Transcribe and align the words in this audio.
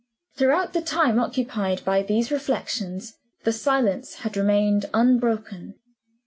Throughout 0.35 0.73
the 0.73 0.81
time 0.81 1.19
occupied 1.19 1.85
by 1.85 2.01
these 2.01 2.31
reflections, 2.31 3.19
the 3.43 3.53
silence 3.53 4.15
had 4.15 4.35
remained 4.35 4.87
unbroken. 4.95 5.75